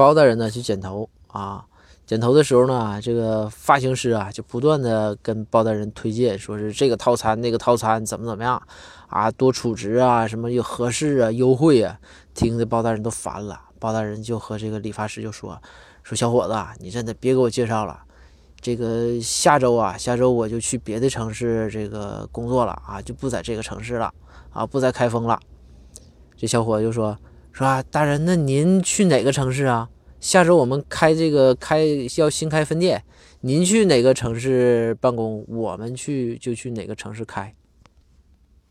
[0.00, 1.62] 包大人呢去剪头啊，
[2.06, 8.62] 剪头的时候呢，这个发型师啊就不断的跟包大人推荐，说是这个套餐那个套餐怎么怎么样
[9.08, 12.00] 啊，多储值啊，什么又合适啊，优惠啊，
[12.32, 13.60] 听的包大人都烦了。
[13.78, 15.60] 包大人就和这个理发师就说
[16.02, 18.00] 说小伙子，你真的别给我介绍了，
[18.58, 24.10] 这个下周啊，下周我就去别的城市这个工作了啊，就不在这个城市了
[24.50, 25.38] 啊，不在开封了。
[26.38, 27.14] 这小伙子就说。
[27.52, 28.24] 是吧，大人？
[28.24, 29.88] 那您去哪个城市啊？
[30.20, 31.84] 下周我们开这个开
[32.16, 33.02] 要新开分店，
[33.40, 37.54] 您去哪个城市办公，我们去就去哪个城市开。